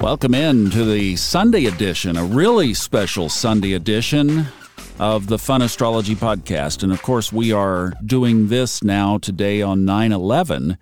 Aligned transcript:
Welcome 0.00 0.32
in 0.32 0.70
to 0.70 0.84
the 0.84 1.16
Sunday 1.16 1.64
edition, 1.64 2.16
a 2.16 2.22
really 2.22 2.72
special 2.72 3.28
Sunday 3.28 3.72
edition 3.72 4.46
of 5.00 5.26
the 5.26 5.40
Fun 5.40 5.60
Astrology 5.60 6.14
Podcast. 6.14 6.84
And 6.84 6.92
of 6.92 7.02
course, 7.02 7.32
we 7.32 7.50
are 7.50 7.92
doing 8.06 8.46
this 8.46 8.80
now 8.80 9.18
today 9.18 9.60
on 9.60 9.84
9 9.84 10.12
11. 10.12 10.78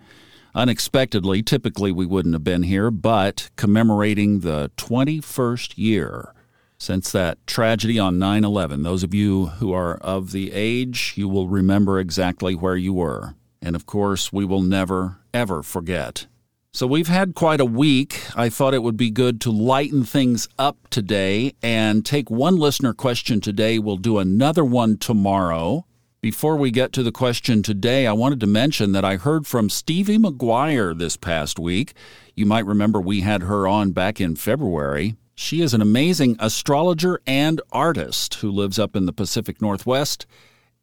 Unexpectedly, 0.53 1.41
typically 1.41 1.91
we 1.91 2.05
wouldn't 2.05 2.35
have 2.35 2.43
been 2.43 2.61
here, 2.61 2.91
but 2.91 3.49
commemorating 3.55 4.41
the 4.41 4.69
21st 4.77 5.73
year 5.77 6.35
since 6.77 7.11
that 7.11 7.39
tragedy 7.47 7.97
on 7.97 8.19
9 8.19 8.43
11. 8.43 8.83
Those 8.83 9.01
of 9.01 9.15
you 9.15 9.47
who 9.47 9.73
are 9.73 9.95
of 9.95 10.31
the 10.31 10.51
age, 10.53 11.13
you 11.15 11.27
will 11.27 11.47
remember 11.47 11.99
exactly 11.99 12.53
where 12.53 12.77
you 12.77 12.93
were. 12.93 13.33
And 13.63 13.75
of 13.75 13.87
course, 13.87 14.31
we 14.31 14.45
will 14.45 14.61
never, 14.61 15.17
ever 15.33 15.63
forget. 15.63 16.27
So 16.77 16.85
we've 16.85 17.07
had 17.07 17.33
quite 17.33 17.59
a 17.59 17.65
week. 17.65 18.21
I 18.35 18.49
thought 18.49 18.75
it 18.75 18.83
would 18.83 18.97
be 18.97 19.09
good 19.09 19.41
to 19.41 19.51
lighten 19.51 20.03
things 20.03 20.47
up 20.59 20.77
today 20.91 21.55
and 21.63 22.05
take 22.05 22.29
one 22.29 22.55
listener 22.55 22.93
question 22.93 23.41
today. 23.41 23.79
We'll 23.79 23.97
do 23.97 24.19
another 24.19 24.63
one 24.63 24.99
tomorrow. 24.99 25.87
Before 26.21 26.55
we 26.55 26.69
get 26.69 26.93
to 26.93 27.01
the 27.01 27.11
question 27.11 27.63
today, 27.63 28.05
I 28.05 28.13
wanted 28.13 28.39
to 28.41 28.45
mention 28.45 28.91
that 28.91 29.03
I 29.03 29.15
heard 29.15 29.47
from 29.47 29.71
Stevie 29.71 30.19
McGuire 30.19 30.95
this 30.95 31.17
past 31.17 31.57
week. 31.57 31.95
You 32.35 32.45
might 32.45 32.67
remember 32.67 33.01
we 33.01 33.21
had 33.21 33.41
her 33.41 33.67
on 33.67 33.89
back 33.89 34.21
in 34.21 34.35
February. 34.35 35.15
She 35.33 35.63
is 35.63 35.73
an 35.73 35.81
amazing 35.81 36.35
astrologer 36.37 37.19
and 37.25 37.59
artist 37.71 38.35
who 38.35 38.51
lives 38.51 38.77
up 38.77 38.95
in 38.95 39.07
the 39.07 39.13
Pacific 39.13 39.63
Northwest 39.63 40.27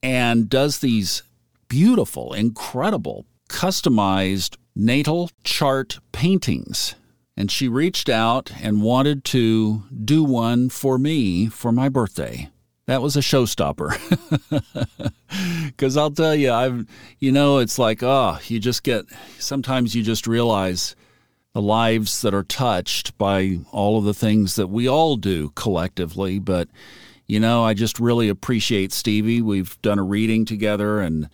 and 0.03 0.49
does 0.49 0.81
these 0.81 1.23
beautiful, 1.69 2.33
incredible, 2.33 3.27
customized 3.49 4.57
natal 4.75 5.31
chart 5.43 5.99
paintings. 6.13 6.95
And 7.37 7.51
she 7.51 7.67
reached 7.69 8.09
out 8.09 8.53
and 8.63 8.83
wanted 8.83 9.25
to 9.27 9.83
do 10.05 10.23
one 10.23 10.69
for 10.69 10.99
me 10.99 11.47
for 11.49 11.73
my 11.73 11.89
birthday. 11.89 12.51
That 12.87 13.03
was 13.03 13.17
a 13.17 13.21
showstopper. 13.21 13.99
Because 15.67 15.97
I'll 15.97 16.13
tell 16.13 16.35
you, 16.35 16.53
I've, 16.53 16.87
you 17.19 17.33
know, 17.33 17.59
it's 17.59 17.77
like, 17.77 18.05
oh, 18.05 18.39
you 18.47 18.61
just 18.61 18.85
get, 18.85 19.07
sometimes 19.41 19.95
you 19.95 20.03
just 20.05 20.29
realize 20.29 20.95
the 21.55 21.63
lives 21.63 22.23
that 22.23 22.35
are 22.35 22.45
touched 22.45 23.17
by 23.19 23.59
all 23.73 23.99
of 23.99 24.05
the 24.05 24.15
things 24.15 24.55
that 24.57 24.69
we 24.69 24.89
all 24.89 25.17
do 25.17 25.51
collectively. 25.51 26.39
But, 26.39 26.69
you 27.27 27.41
know, 27.41 27.65
I 27.65 27.75
just 27.75 27.99
really 27.99 28.29
appreciate 28.29 28.93
Stevie. 28.93 29.43
We've 29.43 29.81
done 29.83 29.99
a 29.99 30.05
reading 30.05 30.45
together, 30.45 31.01
and 31.01 31.29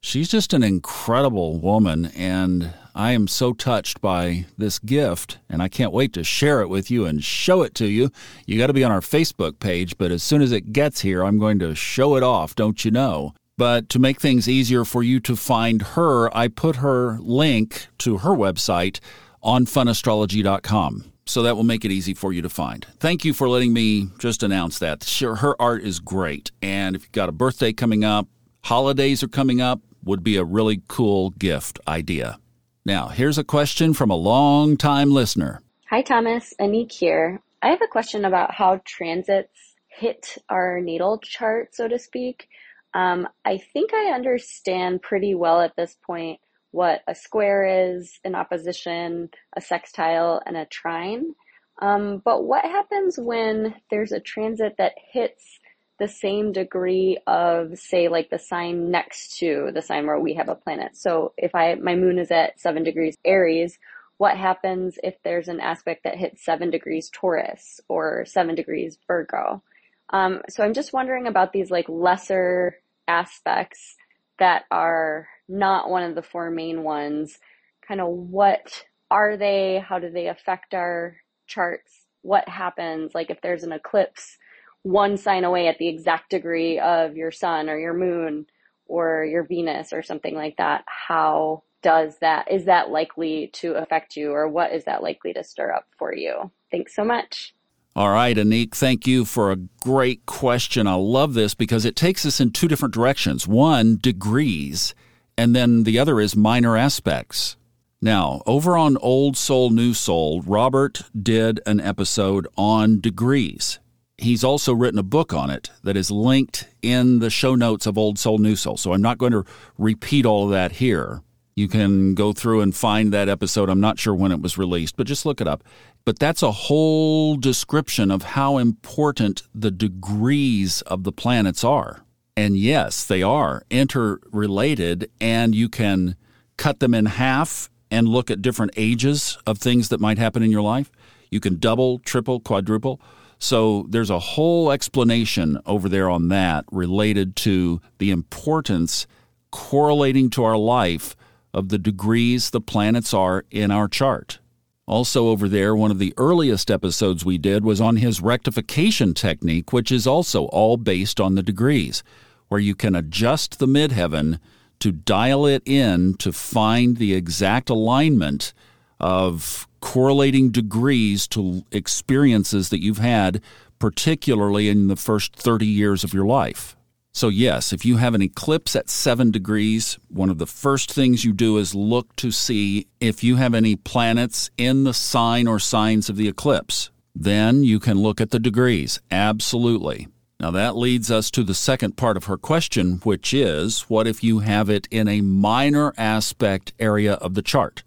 she's 0.00 0.28
just 0.28 0.52
an 0.52 0.62
incredible 0.62 1.58
woman. 1.58 2.06
And 2.16 2.72
I 2.94 3.12
am 3.12 3.28
so 3.28 3.52
touched 3.52 4.00
by 4.00 4.46
this 4.56 4.78
gift, 4.78 5.38
and 5.48 5.62
I 5.62 5.68
can't 5.68 5.92
wait 5.92 6.12
to 6.14 6.24
share 6.24 6.60
it 6.62 6.68
with 6.68 6.90
you 6.90 7.04
and 7.06 7.22
show 7.22 7.62
it 7.62 7.74
to 7.76 7.86
you. 7.86 8.10
You 8.46 8.58
got 8.58 8.66
to 8.66 8.72
be 8.72 8.84
on 8.84 8.90
our 8.90 9.00
Facebook 9.00 9.60
page, 9.60 9.96
but 9.98 10.10
as 10.10 10.22
soon 10.22 10.42
as 10.42 10.52
it 10.52 10.72
gets 10.72 11.02
here, 11.02 11.22
I'm 11.22 11.38
going 11.38 11.58
to 11.60 11.74
show 11.74 12.16
it 12.16 12.22
off, 12.22 12.56
don't 12.56 12.84
you 12.84 12.90
know? 12.90 13.34
But 13.56 13.88
to 13.90 13.98
make 13.98 14.20
things 14.20 14.48
easier 14.48 14.84
for 14.84 15.02
you 15.02 15.20
to 15.20 15.36
find 15.36 15.82
her, 15.82 16.34
I 16.36 16.48
put 16.48 16.76
her 16.76 17.18
link 17.20 17.88
to 17.98 18.18
her 18.18 18.30
website 18.30 19.00
on 19.42 19.66
funastrology.com. 19.66 21.12
So 21.26 21.42
that 21.42 21.56
will 21.56 21.64
make 21.64 21.84
it 21.84 21.90
easy 21.90 22.14
for 22.14 22.32
you 22.32 22.40
to 22.40 22.48
find. 22.48 22.86
Thank 22.98 23.24
you 23.24 23.34
for 23.34 23.48
letting 23.48 23.72
me 23.72 24.08
just 24.18 24.42
announce 24.42 24.78
that. 24.78 25.04
Sure, 25.04 25.36
her 25.36 25.60
art 25.60 25.82
is 25.82 26.00
great. 26.00 26.50
And 26.62 26.96
if 26.96 27.02
you've 27.02 27.12
got 27.12 27.28
a 27.28 27.32
birthday 27.32 27.72
coming 27.72 28.02
up, 28.02 28.28
holidays 28.64 29.22
are 29.22 29.28
coming 29.28 29.60
up, 29.60 29.80
would 30.08 30.24
be 30.24 30.36
a 30.36 30.44
really 30.44 30.82
cool 30.88 31.30
gift 31.30 31.78
idea. 31.86 32.38
Now, 32.84 33.08
here's 33.08 33.38
a 33.38 33.44
question 33.44 33.92
from 33.92 34.10
a 34.10 34.16
long 34.16 34.76
time 34.76 35.10
listener. 35.12 35.62
Hi, 35.90 36.02
Thomas. 36.02 36.54
Anik 36.58 36.90
here. 36.90 37.40
I 37.62 37.68
have 37.68 37.82
a 37.82 37.86
question 37.86 38.24
about 38.24 38.54
how 38.54 38.80
transits 38.84 39.74
hit 39.86 40.38
our 40.48 40.80
natal 40.80 41.18
chart, 41.18 41.74
so 41.74 41.86
to 41.86 41.98
speak. 41.98 42.48
Um, 42.94 43.28
I 43.44 43.58
think 43.58 43.92
I 43.92 44.12
understand 44.14 45.02
pretty 45.02 45.34
well 45.34 45.60
at 45.60 45.76
this 45.76 45.96
point 46.06 46.40
what 46.70 47.02
a 47.06 47.14
square 47.14 47.92
is, 47.92 48.18
an 48.24 48.34
opposition, 48.34 49.30
a 49.56 49.60
sextile, 49.60 50.40
and 50.46 50.56
a 50.56 50.66
trine. 50.66 51.34
Um, 51.80 52.22
but 52.24 52.44
what 52.44 52.64
happens 52.64 53.18
when 53.18 53.74
there's 53.90 54.12
a 54.12 54.20
transit 54.20 54.76
that 54.78 54.94
hits 55.12 55.58
the 55.98 56.08
same 56.08 56.52
degree 56.52 57.18
of, 57.26 57.78
say, 57.78 58.08
like 58.08 58.30
the 58.30 58.38
sign 58.38 58.90
next 58.90 59.38
to 59.38 59.70
the 59.74 59.82
sign 59.82 60.06
where 60.06 60.18
we 60.18 60.34
have 60.34 60.48
a 60.48 60.54
planet? 60.54 60.96
So 60.96 61.32
if 61.36 61.54
I 61.54 61.74
my 61.74 61.94
moon 61.96 62.18
is 62.18 62.30
at 62.30 62.60
seven 62.60 62.84
degrees 62.84 63.16
Aries, 63.24 63.78
what 64.16 64.36
happens 64.36 64.98
if 65.02 65.14
there's 65.22 65.48
an 65.48 65.60
aspect 65.60 66.04
that 66.04 66.16
hits 66.16 66.44
seven 66.44 66.70
degrees 66.70 67.10
Taurus 67.12 67.80
or 67.88 68.24
seven 68.26 68.54
degrees 68.54 68.98
Virgo? 69.06 69.62
Um, 70.10 70.42
so 70.48 70.64
I'm 70.64 70.74
just 70.74 70.92
wondering 70.92 71.26
about 71.26 71.52
these 71.52 71.70
like 71.70 71.88
lesser 71.88 72.78
aspects 73.06 73.96
that 74.38 74.64
are 74.70 75.28
not 75.48 75.90
one 75.90 76.02
of 76.02 76.14
the 76.14 76.22
four 76.22 76.50
main 76.50 76.82
ones, 76.82 77.38
kind 77.86 78.00
of 78.00 78.08
what 78.08 78.84
are 79.10 79.36
they? 79.36 79.82
How 79.86 79.98
do 79.98 80.10
they 80.10 80.28
affect 80.28 80.74
our 80.74 81.16
charts? 81.46 82.06
What 82.22 82.48
happens? 82.48 83.14
Like 83.14 83.30
if 83.30 83.40
there's 83.40 83.64
an 83.64 83.72
eclipse 83.72 84.36
one 84.82 85.16
sign 85.16 85.44
away 85.44 85.68
at 85.68 85.78
the 85.78 85.88
exact 85.88 86.30
degree 86.30 86.78
of 86.78 87.16
your 87.16 87.30
sun 87.30 87.68
or 87.68 87.78
your 87.78 87.94
moon 87.94 88.46
or 88.86 89.24
your 89.24 89.44
Venus 89.44 89.92
or 89.92 90.02
something 90.02 90.34
like 90.34 90.56
that, 90.56 90.84
how 90.86 91.62
does 91.82 92.18
that, 92.20 92.50
is 92.50 92.64
that 92.64 92.90
likely 92.90 93.50
to 93.54 93.74
affect 93.74 94.16
you 94.16 94.32
or 94.32 94.48
what 94.48 94.72
is 94.72 94.84
that 94.84 95.02
likely 95.02 95.32
to 95.32 95.44
stir 95.44 95.72
up 95.72 95.86
for 95.98 96.14
you? 96.14 96.50
Thanks 96.70 96.94
so 96.94 97.04
much. 97.04 97.54
All 97.94 98.10
right, 98.10 98.36
Anik, 98.36 98.74
thank 98.74 99.06
you 99.06 99.24
for 99.24 99.50
a 99.50 99.56
great 99.56 100.24
question. 100.24 100.86
I 100.86 100.94
love 100.94 101.34
this 101.34 101.54
because 101.54 101.84
it 101.84 101.96
takes 101.96 102.24
us 102.24 102.40
in 102.40 102.52
two 102.52 102.68
different 102.68 102.94
directions. 102.94 103.48
One, 103.48 103.98
degrees, 104.00 104.94
and 105.36 105.54
then 105.54 105.82
the 105.82 105.98
other 105.98 106.20
is 106.20 106.36
minor 106.36 106.76
aspects. 106.76 107.56
Now, 108.00 108.42
over 108.46 108.76
on 108.76 108.96
Old 108.98 109.36
Soul, 109.36 109.70
New 109.70 109.94
Soul, 109.94 110.42
Robert 110.42 111.02
did 111.20 111.60
an 111.66 111.80
episode 111.80 112.46
on 112.56 113.00
degrees. 113.00 113.80
He's 114.18 114.42
also 114.42 114.74
written 114.74 114.98
a 114.98 115.04
book 115.04 115.32
on 115.32 115.48
it 115.48 115.70
that 115.84 115.96
is 115.96 116.10
linked 116.10 116.66
in 116.82 117.20
the 117.20 117.30
show 117.30 117.54
notes 117.54 117.86
of 117.86 117.96
Old 117.96 118.18
Soul, 118.18 118.38
New 118.38 118.56
Soul. 118.56 118.76
So 118.76 118.92
I'm 118.92 119.00
not 119.00 119.18
going 119.18 119.32
to 119.32 119.44
repeat 119.78 120.26
all 120.26 120.44
of 120.44 120.50
that 120.50 120.72
here. 120.72 121.22
You 121.54 121.68
can 121.68 122.14
go 122.14 122.32
through 122.32 122.60
and 122.60 122.74
find 122.74 123.12
that 123.12 123.28
episode. 123.28 123.68
I'm 123.68 123.80
not 123.80 123.98
sure 123.98 124.14
when 124.14 124.32
it 124.32 124.40
was 124.40 124.58
released, 124.58 124.96
but 124.96 125.06
just 125.06 125.24
look 125.24 125.40
it 125.40 125.48
up. 125.48 125.62
But 126.04 126.18
that's 126.18 126.42
a 126.42 126.50
whole 126.50 127.36
description 127.36 128.10
of 128.10 128.22
how 128.22 128.58
important 128.58 129.42
the 129.54 129.70
degrees 129.70 130.82
of 130.82 131.04
the 131.04 131.12
planets 131.12 131.62
are. 131.62 132.04
And 132.36 132.56
yes, 132.56 133.04
they 133.04 133.22
are 133.22 133.62
interrelated, 133.70 135.10
and 135.20 135.54
you 135.54 135.68
can 135.68 136.16
cut 136.56 136.80
them 136.80 136.94
in 136.94 137.06
half 137.06 137.70
and 137.90 138.08
look 138.08 138.30
at 138.30 138.42
different 138.42 138.72
ages 138.76 139.38
of 139.46 139.58
things 139.58 139.88
that 139.88 140.00
might 140.00 140.18
happen 140.18 140.42
in 140.42 140.50
your 140.50 140.62
life. 140.62 140.90
You 141.30 141.40
can 141.40 141.58
double, 141.58 141.98
triple, 141.98 142.40
quadruple. 142.40 143.00
So 143.38 143.86
there's 143.88 144.10
a 144.10 144.18
whole 144.18 144.72
explanation 144.72 145.58
over 145.64 145.88
there 145.88 146.10
on 146.10 146.28
that 146.28 146.64
related 146.72 147.36
to 147.36 147.80
the 147.98 148.10
importance 148.10 149.06
correlating 149.50 150.30
to 150.30 150.44
our 150.44 150.56
life 150.56 151.16
of 151.54 151.68
the 151.68 151.78
degrees 151.78 152.50
the 152.50 152.60
planets 152.60 153.14
are 153.14 153.44
in 153.50 153.70
our 153.70 153.88
chart. 153.88 154.40
Also, 154.86 155.28
over 155.28 155.48
there, 155.48 155.76
one 155.76 155.90
of 155.90 155.98
the 155.98 156.14
earliest 156.16 156.70
episodes 156.70 157.24
we 157.24 157.36
did 157.36 157.62
was 157.62 157.80
on 157.80 157.96
his 157.96 158.22
rectification 158.22 159.12
technique, 159.12 159.72
which 159.72 159.92
is 159.92 160.06
also 160.06 160.46
all 160.46 160.78
based 160.78 161.20
on 161.20 161.34
the 161.34 161.42
degrees 161.42 162.02
where 162.48 162.60
you 162.60 162.74
can 162.74 162.94
adjust 162.94 163.58
the 163.58 163.66
midheaven 163.66 164.40
to 164.80 164.90
dial 164.90 165.46
it 165.46 165.62
in 165.66 166.14
to 166.14 166.32
find 166.32 166.96
the 166.96 167.14
exact 167.14 167.68
alignment 167.68 168.54
of 168.98 169.67
correlating 169.80 170.50
degrees 170.50 171.26
to 171.28 171.64
experiences 171.70 172.68
that 172.70 172.82
you've 172.82 172.98
had, 172.98 173.40
particularly 173.78 174.68
in 174.68 174.88
the 174.88 174.96
first 174.96 175.34
30 175.36 175.66
years 175.66 176.04
of 176.04 176.12
your 176.12 176.26
life. 176.26 176.76
So, 177.12 177.28
yes, 177.28 177.72
if 177.72 177.84
you 177.84 177.96
have 177.96 178.14
an 178.14 178.22
eclipse 178.22 178.76
at 178.76 178.88
seven 178.88 179.30
degrees, 179.30 179.98
one 180.08 180.30
of 180.30 180.38
the 180.38 180.46
first 180.46 180.92
things 180.92 181.24
you 181.24 181.32
do 181.32 181.58
is 181.58 181.74
look 181.74 182.14
to 182.16 182.30
see 182.30 182.86
if 183.00 183.24
you 183.24 183.36
have 183.36 183.54
any 183.54 183.74
planets 183.74 184.50
in 184.56 184.84
the 184.84 184.94
sign 184.94 185.48
or 185.48 185.58
signs 185.58 186.08
of 186.08 186.16
the 186.16 186.28
eclipse. 186.28 186.90
Then 187.14 187.64
you 187.64 187.80
can 187.80 187.98
look 187.98 188.20
at 188.20 188.30
the 188.30 188.38
degrees. 188.38 189.00
Absolutely. 189.10 190.06
Now, 190.38 190.52
that 190.52 190.76
leads 190.76 191.10
us 191.10 191.32
to 191.32 191.42
the 191.42 191.54
second 191.54 191.96
part 191.96 192.16
of 192.16 192.24
her 192.26 192.36
question, 192.36 193.00
which 193.02 193.34
is 193.34 193.82
what 193.88 194.06
if 194.06 194.22
you 194.22 194.38
have 194.38 194.70
it 194.70 194.86
in 194.88 195.08
a 195.08 195.20
minor 195.20 195.92
aspect 195.98 196.72
area 196.78 197.14
of 197.14 197.34
the 197.34 197.42
chart? 197.42 197.82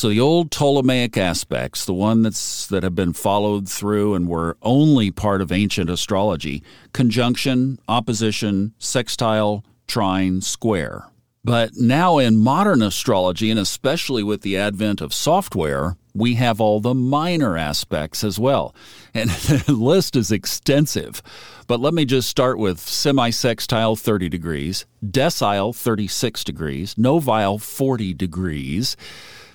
So, 0.00 0.08
the 0.08 0.18
old 0.18 0.50
Ptolemaic 0.50 1.18
aspects, 1.18 1.84
the 1.84 1.92
one 1.92 2.22
that's, 2.22 2.66
that 2.68 2.82
have 2.82 2.94
been 2.94 3.12
followed 3.12 3.68
through 3.68 4.14
and 4.14 4.26
were 4.26 4.56
only 4.62 5.10
part 5.10 5.42
of 5.42 5.52
ancient 5.52 5.90
astrology 5.90 6.62
conjunction, 6.94 7.78
opposition, 7.86 8.72
sextile, 8.78 9.62
trine, 9.86 10.40
square. 10.40 11.04
But 11.44 11.76
now 11.76 12.16
in 12.16 12.38
modern 12.38 12.80
astrology, 12.80 13.50
and 13.50 13.60
especially 13.60 14.22
with 14.22 14.40
the 14.40 14.56
advent 14.56 15.02
of 15.02 15.12
software, 15.12 15.98
we 16.14 16.36
have 16.36 16.62
all 16.62 16.80
the 16.80 16.94
minor 16.94 17.58
aspects 17.58 18.24
as 18.24 18.38
well. 18.38 18.74
And 19.12 19.28
the 19.66 19.74
list 19.74 20.16
is 20.16 20.32
extensive. 20.32 21.22
But 21.66 21.80
let 21.80 21.92
me 21.92 22.06
just 22.06 22.30
start 22.30 22.58
with 22.58 22.78
semisextile 22.78 24.00
30 24.00 24.30
degrees, 24.30 24.86
decile 25.04 25.76
36 25.76 26.42
degrees, 26.42 26.96
novile 26.96 27.58
40 27.58 28.14
degrees. 28.14 28.96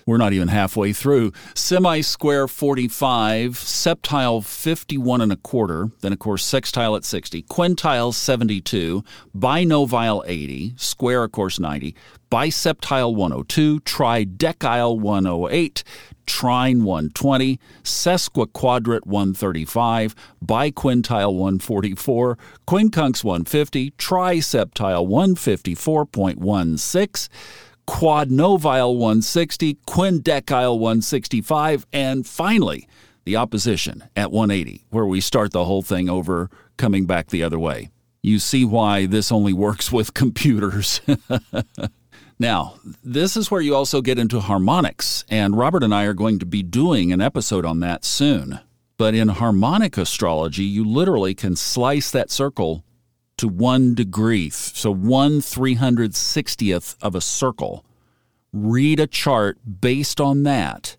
We're 0.08 0.18
not 0.18 0.34
even 0.34 0.50
halfway 0.50 0.94
through. 0.94 1.32
Semi 1.56 2.02
square 2.02 2.48
45, 2.48 3.54
septile 3.54 4.46
51 4.46 5.22
and 5.22 5.32
a 5.32 5.36
quarter, 5.36 5.90
then 6.02 6.14
of 6.14 6.20
course 6.20 6.46
sextile 6.46 6.96
at 6.96 7.04
60, 7.04 7.42
quintile 7.44 8.14
72, 8.14 9.04
binovile 9.36 10.24
80, 10.28 10.76
square 10.78 11.24
of 11.24 11.32
course 11.32 11.60
90, 11.60 11.96
biseptile 12.30 13.16
102, 13.16 13.80
tridecile 13.80 15.00
108, 15.00 15.84
trine 16.28 16.84
120, 16.84 17.60
sesquiquadrate 17.82 19.08
135, 19.08 20.14
biquintile 20.46 21.34
144, 21.34 22.38
quincunx 22.68 23.24
150, 23.24 23.90
triseptile 23.92 25.08
154.16, 25.08 27.30
quadnovile 27.88 28.94
160, 28.94 29.76
quindecile 29.88 30.80
165, 30.80 31.86
and 31.94 32.26
finally, 32.26 32.88
the 33.26 33.36
opposition 33.36 34.04
at 34.16 34.32
180, 34.32 34.86
where 34.90 35.06
we 35.06 35.22
start 35.22 35.52
the 35.52 35.66
whole 35.66 35.82
thing 35.82 36.10
over 36.10 36.50
coming 36.78 37.06
back 37.06 37.28
the 37.28 37.44
other 37.44 37.60
way. 37.60 37.90
You 38.22 38.40
see 38.40 38.66
why 38.66 39.06
this 39.06 39.32
only 39.32 39.54
works 39.54 39.92
with 39.92 40.14
computers. 40.16 41.02
now, 42.40 42.76
this 43.04 43.38
is 43.38 43.52
where 43.52 43.62
you 43.62 43.76
also 43.76 44.02
get 44.02 44.20
into 44.20 44.40
harmonics, 44.40 45.24
and 45.30 45.58
Robert 45.58 45.84
and 45.84 45.94
I 45.94 46.06
are 46.06 46.14
going 46.14 46.40
to 46.40 46.46
be 46.46 46.64
doing 46.64 47.12
an 47.12 47.22
episode 47.22 47.66
on 47.66 47.80
that 47.82 48.06
soon. 48.06 48.60
But 48.98 49.14
in 49.14 49.28
harmonic 49.28 49.98
astrology, 49.98 50.64
you 50.64 50.86
literally 50.86 51.36
can 51.36 51.56
slice 51.56 52.12
that 52.12 52.32
circle 52.32 52.86
to 53.38 53.48
one 53.48 53.94
degree, 53.94 54.50
so 54.50 54.92
one 54.92 55.40
360th 55.42 56.96
of 57.02 57.16
a 57.16 57.22
circle. 57.22 57.84
Read 58.54 59.00
a 59.00 59.08
chart 59.08 59.58
based 59.82 60.22
on 60.22 60.44
that, 60.44 60.96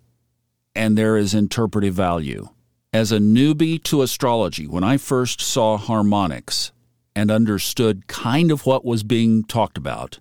and 0.74 0.96
there 0.96 1.16
is 1.16 1.34
interpretive 1.34 1.94
value. 1.94 2.48
As 2.92 3.12
a 3.12 3.18
newbie 3.18 3.82
to 3.84 4.02
astrology, 4.02 4.66
when 4.66 4.84
I 4.84 4.96
first 4.96 5.40
saw 5.40 5.76
harmonics 5.76 6.72
and 7.14 7.30
understood 7.30 8.06
kind 8.06 8.50
of 8.50 8.66
what 8.66 8.84
was 8.84 9.02
being 9.02 9.44
talked 9.44 9.78
about, 9.78 10.18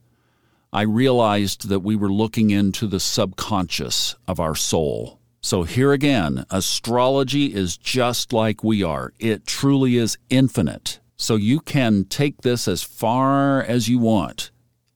I 0.71 0.81
realized 0.81 1.69
that 1.69 1.79
we 1.79 1.95
were 1.95 2.11
looking 2.11 2.49
into 2.49 2.87
the 2.87 2.99
subconscious 2.99 4.15
of 4.27 4.39
our 4.39 4.55
soul. 4.55 5.19
So, 5.41 5.63
here 5.63 5.93
again, 5.93 6.45
astrology 6.49 7.53
is 7.53 7.77
just 7.77 8.33
like 8.33 8.63
we 8.63 8.83
are. 8.83 9.13
It 9.19 9.45
truly 9.45 9.95
is 9.95 10.17
infinite. 10.29 10.99
So 11.17 11.35
you 11.35 11.59
can 11.59 12.05
take 12.05 12.41
this 12.41 12.67
as 12.67 12.83
far 12.83 13.61
as 13.61 13.87
you 13.87 13.99
want. 13.99 14.51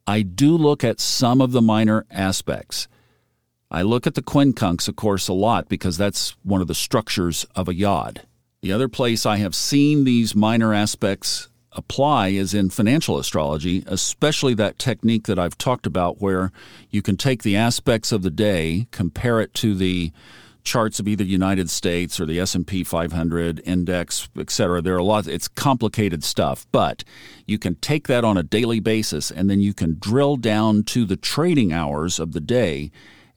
I 0.06 0.21
do 0.21 0.57
look 0.57 0.83
at 0.83 1.00
some 1.00 1.39
of 1.39 1.51
the 1.51 1.62
minor 1.62 2.06
aspects. 2.12 2.88
I 3.71 3.83
look 3.83 4.07
at 4.07 4.16
the 4.16 4.24
quincunx, 4.24 4.88
of 4.88 4.95
course, 4.95 5.27
a 5.27 5.33
lot 5.33 5.69
because 5.69 5.98
that's 5.98 6.36
one 6.44 6.62
of 6.62 6.68
the 6.68 6.75
structures 6.75 7.45
of 7.56 7.68
a 7.68 7.75
yod. 7.75 8.24
The 8.62 8.74
other 8.74 8.89
place 8.89 9.25
I 9.25 9.38
have 9.38 9.56
seen 9.56 10.04
these 10.04 10.36
minor 10.36 10.74
aspects 10.74 11.48
apply 11.74 12.30
is 12.30 12.54
in 12.54 12.69
financial 12.71 13.19
astrology, 13.19 13.83
especially 13.86 14.54
that 14.56 14.80
technique 14.80 15.27
that 15.27 15.39
I've 15.39 15.57
talked 15.57 15.86
about 15.86 16.19
where 16.19 16.51
you 16.89 17.01
can 17.01 17.16
take 17.16 17.44
the 17.44 17.56
aspects 17.56 18.12
of 18.12 18.24
the 18.24 18.31
day, 18.31 18.88
compare 18.92 19.39
it 19.39 19.54
to 19.56 19.75
the 19.75 20.12
charts 20.63 21.00
of 21.00 21.07
either 21.07 21.23
United 21.23 21.69
States 21.69 22.19
or 22.19 22.25
the 22.25 22.39
S&P 22.39 22.83
500 22.83 23.61
index, 23.65 24.29
et 24.38 24.50
cetera. 24.50 24.81
There 24.81 24.95
are 24.95 25.00
a 25.00 25.03
lot. 25.03 25.27
It's 25.27 25.47
complicated 25.47 26.23
stuff, 26.23 26.65
but 26.71 27.03
you 27.45 27.57
can 27.57 27.75
take 27.75 28.07
that 28.07 28.23
on 28.23 28.38
a 28.38 28.44
daily 28.44 28.79
basis, 28.79 29.31
and 29.31 29.50
then 29.50 29.61
you 29.61 29.73
can 29.73 29.97
drill 30.00 30.38
down 30.38 30.83
to 30.83 31.06
the 31.06 31.17
trading 31.17 31.73
hours 31.73 32.19
of 32.19 32.33
the 32.33 32.41
day, 32.41 32.91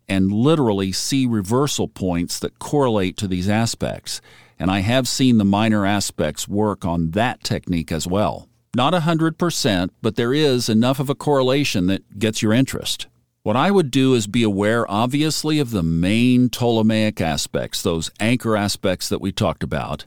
and 0.09 0.33
literally 0.33 0.93
see 0.93 1.27
reversal 1.27 1.89
points 1.89 2.39
that 2.41 2.59
correlate 2.59 3.17
to 3.17 3.29
these 3.29 3.49
aspects. 3.49 4.21
And 4.59 4.71
I 4.71 4.81
have 4.81 5.09
seen 5.09 5.39
the 5.39 5.45
minor 5.45 5.87
aspects 5.87 6.47
work 6.47 6.85
on 6.85 7.13
that 7.13 7.43
technique 7.43 7.91
as 7.91 8.07
well. 8.07 8.49
Not 8.75 8.95
100%, 8.95 9.91
but 10.01 10.17
there 10.17 10.33
is 10.33 10.69
enough 10.69 10.99
of 10.99 11.11
a 11.11 11.15
correlation 11.15 11.87
that 11.87 12.19
gets 12.19 12.43
your 12.43 12.53
interest. 12.53 13.07
What 13.45 13.57
I 13.57 13.73
would 13.73 13.91
do 13.91 14.15
is 14.15 14.29
be 14.29 14.45
aware, 14.45 14.89
obviously, 14.89 15.59
of 15.59 15.73
the 15.73 15.83
main 15.83 16.49
Ptolemaic 16.49 17.21
aspects, 17.21 17.83
those 17.83 18.09
anchor 18.21 18.57
aspects 18.57 19.09
that 19.09 19.21
we 19.21 19.33
talked 19.33 19.65
about. 19.65 20.07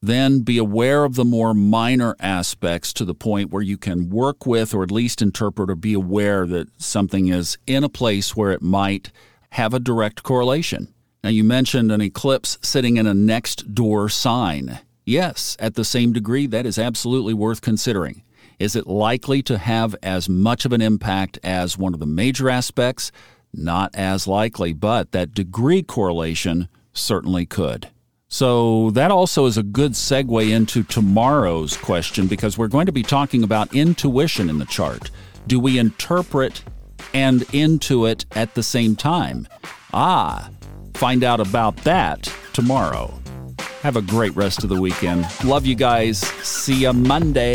Then 0.00 0.42
be 0.42 0.58
aware 0.58 1.02
of 1.02 1.16
the 1.16 1.24
more 1.24 1.54
minor 1.54 2.14
aspects 2.20 2.92
to 2.92 3.04
the 3.04 3.16
point 3.16 3.50
where 3.50 3.62
you 3.62 3.78
can 3.78 4.10
work 4.10 4.46
with 4.46 4.72
or 4.74 4.84
at 4.84 4.92
least 4.92 5.20
interpret 5.20 5.70
or 5.70 5.74
be 5.74 5.92
aware 5.92 6.46
that 6.46 6.68
something 6.80 7.26
is 7.26 7.58
in 7.66 7.82
a 7.82 7.88
place 7.88 8.36
where 8.36 8.52
it 8.52 8.62
might 8.62 9.10
have 9.50 9.74
a 9.74 9.80
direct 9.80 10.22
correlation. 10.22 10.94
Now, 11.24 11.30
you 11.30 11.42
mentioned 11.42 11.90
an 11.90 12.00
eclipse 12.00 12.58
sitting 12.62 12.96
in 12.96 13.08
a 13.08 13.14
next 13.14 13.74
door 13.74 14.08
sign. 14.08 14.78
Yes, 15.04 15.56
at 15.58 15.74
the 15.74 15.84
same 15.84 16.12
degree, 16.12 16.46
that 16.46 16.64
is 16.64 16.78
absolutely 16.78 17.34
worth 17.34 17.60
considering. 17.60 18.22
Is 18.58 18.74
it 18.74 18.88
likely 18.88 19.40
to 19.42 19.56
have 19.56 19.94
as 20.02 20.28
much 20.28 20.64
of 20.64 20.72
an 20.72 20.82
impact 20.82 21.38
as 21.44 21.78
one 21.78 21.94
of 21.94 22.00
the 22.00 22.06
major 22.06 22.50
aspects? 22.50 23.12
Not 23.54 23.94
as 23.94 24.26
likely, 24.26 24.72
but 24.72 25.12
that 25.12 25.32
degree 25.32 25.82
correlation 25.82 26.68
certainly 26.92 27.46
could. 27.46 27.88
So, 28.30 28.90
that 28.90 29.10
also 29.10 29.46
is 29.46 29.56
a 29.56 29.62
good 29.62 29.92
segue 29.92 30.50
into 30.50 30.82
tomorrow's 30.82 31.76
question 31.76 32.26
because 32.26 32.58
we're 32.58 32.68
going 32.68 32.86
to 32.86 32.92
be 32.92 33.02
talking 33.02 33.42
about 33.42 33.74
intuition 33.74 34.50
in 34.50 34.58
the 34.58 34.66
chart. 34.66 35.10
Do 35.46 35.58
we 35.58 35.78
interpret 35.78 36.62
and 37.14 37.40
intuit 37.52 38.26
at 38.36 38.54
the 38.54 38.62
same 38.62 38.96
time? 38.96 39.48
Ah, 39.94 40.50
find 40.94 41.24
out 41.24 41.40
about 41.40 41.76
that 41.78 42.30
tomorrow. 42.52 43.18
Have 43.82 43.96
a 43.96 44.02
great 44.02 44.34
rest 44.34 44.64
of 44.64 44.70
the 44.70 44.80
weekend. 44.80 45.26
Love 45.44 45.64
you 45.64 45.76
guys. 45.76 46.18
See 46.42 46.82
you 46.82 46.92
Monday. 46.92 47.54